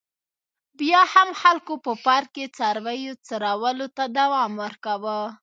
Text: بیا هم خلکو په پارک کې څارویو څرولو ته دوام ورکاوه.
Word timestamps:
بیا 0.79 1.01
هم 1.13 1.29
خلکو 1.41 1.73
په 1.85 1.91
پارک 2.05 2.29
کې 2.35 2.45
څارویو 2.57 3.13
څرولو 3.27 3.87
ته 3.97 4.03
دوام 4.17 4.51
ورکاوه. 4.63 5.17